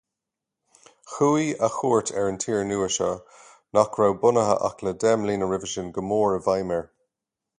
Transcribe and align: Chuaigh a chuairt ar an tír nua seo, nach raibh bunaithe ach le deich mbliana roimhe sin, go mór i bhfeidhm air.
Chuaigh 1.11 1.53
a 1.67 1.69
chuairt 1.77 2.09
ar 2.21 2.29
an 2.31 2.39
tír 2.45 2.63
nua 2.69 2.87
seo, 2.97 3.11
nach 3.77 3.95
raibh 3.99 4.19
bunaithe 4.23 4.57
ach 4.69 4.81
le 4.87 4.93
deich 5.03 5.19
mbliana 5.21 5.51
roimhe 5.51 5.69
sin, 5.75 5.95
go 5.99 6.07
mór 6.09 6.33
i 6.39 6.41
bhfeidhm 6.49 6.75
air. 6.79 6.85